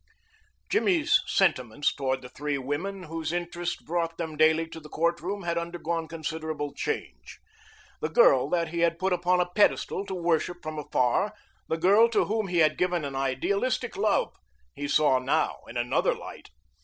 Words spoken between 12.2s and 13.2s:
whom he had given an